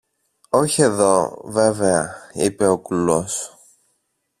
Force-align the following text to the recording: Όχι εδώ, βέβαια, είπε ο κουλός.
Όχι 0.49 0.81
εδώ, 0.81 1.41
βέβαια, 1.43 2.15
είπε 2.33 2.67
ο 2.67 2.79
κουλός. 2.79 3.57